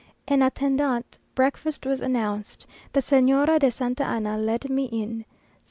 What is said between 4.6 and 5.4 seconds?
me in.